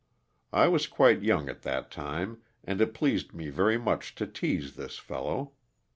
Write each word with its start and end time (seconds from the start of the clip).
I 0.51 0.67
was 0.67 0.87
quite 0.87 1.21
young 1.21 1.47
at 1.47 1.61
that 1.61 1.91
time, 1.91 2.41
and 2.63 2.81
it 2.81 2.95
pleased 2.95 3.35
me 3.35 3.49
very 3.49 3.77
much 3.77 4.15
to 4.15 4.25
tease 4.25 4.75
this 4.75 4.97
fellow. 4.97 5.51